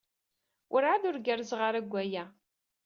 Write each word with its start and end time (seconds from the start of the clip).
Werɛad 0.71 1.03
ur 1.09 1.17
gerrzeɣ 1.25 1.61
ara 1.67 1.83
deg 1.83 1.91
waya. 1.93 2.23